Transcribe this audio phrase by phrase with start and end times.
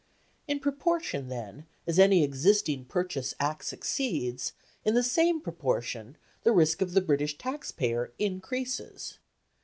[0.47, 6.81] In proportion, then, as any existing purchase Act succeeds, in the same proportion the risk
[6.81, 9.19] of the British taxpayer increases.